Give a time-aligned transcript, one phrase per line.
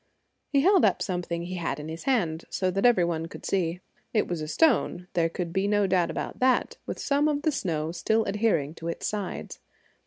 [0.49, 3.81] He held up something he had in his hand, so that every one could see.
[4.15, 7.51] It was a stone, there could be no doubt about that, with some of the
[7.51, 9.59] snow still adhering to its sides.